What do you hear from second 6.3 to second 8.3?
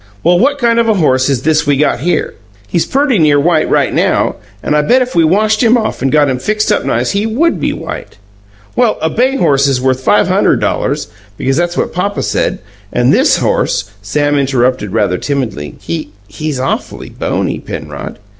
fixed up nice he WOULD be white.